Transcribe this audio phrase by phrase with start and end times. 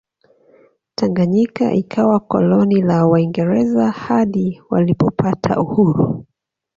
[0.95, 6.25] tanganyika ikawa koloni la waingereza hadi walipopata uhuru